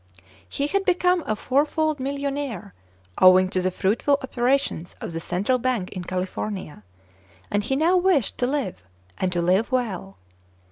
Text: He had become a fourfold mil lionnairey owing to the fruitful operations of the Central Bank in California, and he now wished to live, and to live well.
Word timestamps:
He 0.49 0.65
had 0.65 0.83
become 0.83 1.23
a 1.27 1.35
fourfold 1.35 1.99
mil 1.99 2.17
lionnairey 2.17 2.71
owing 3.19 3.49
to 3.49 3.61
the 3.61 3.69
fruitful 3.69 4.17
operations 4.23 4.95
of 4.99 5.11
the 5.11 5.19
Central 5.19 5.59
Bank 5.59 5.91
in 5.91 6.03
California, 6.05 6.81
and 7.51 7.63
he 7.63 7.75
now 7.75 7.97
wished 7.97 8.39
to 8.39 8.47
live, 8.47 8.81
and 9.19 9.31
to 9.31 9.43
live 9.43 9.71
well. 9.71 10.17